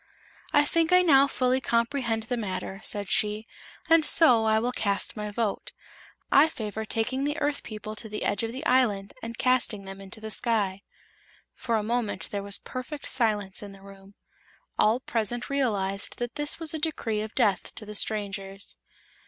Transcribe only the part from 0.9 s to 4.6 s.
I now fully comprehend the matter," said she, "and so I